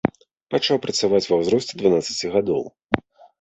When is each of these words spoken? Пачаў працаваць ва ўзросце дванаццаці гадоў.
Пачаў 0.53 0.79
працаваць 0.85 1.23
ва 1.33 1.39
ўзросце 1.41 1.73
дванаццаці 1.83 2.33
гадоў. 2.39 2.67